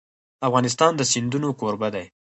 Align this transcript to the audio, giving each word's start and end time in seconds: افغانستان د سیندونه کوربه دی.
افغانستان 0.47 0.91
د 0.95 1.01
سیندونه 1.11 1.47
کوربه 1.59 1.87
دی. 1.95 2.05